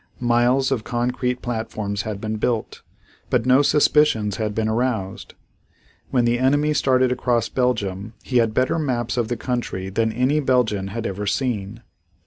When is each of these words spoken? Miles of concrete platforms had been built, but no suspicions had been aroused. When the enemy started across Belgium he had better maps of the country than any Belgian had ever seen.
Miles 0.19 0.71
of 0.71 0.83
concrete 0.83 1.43
platforms 1.43 2.01
had 2.01 2.19
been 2.19 2.37
built, 2.37 2.81
but 3.29 3.45
no 3.45 3.61
suspicions 3.61 4.37
had 4.37 4.55
been 4.55 4.67
aroused. 4.67 5.35
When 6.09 6.25
the 6.25 6.39
enemy 6.39 6.73
started 6.73 7.11
across 7.11 7.49
Belgium 7.49 8.13
he 8.23 8.37
had 8.37 8.51
better 8.51 8.79
maps 8.79 9.15
of 9.15 9.27
the 9.27 9.37
country 9.37 9.89
than 9.89 10.11
any 10.11 10.39
Belgian 10.39 10.87
had 10.87 11.05
ever 11.05 11.27
seen. 11.27 11.83